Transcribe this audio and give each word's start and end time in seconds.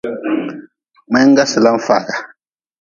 Mngenga 1.09 1.43
sila 1.51 1.69
n-faaga. 1.77 2.15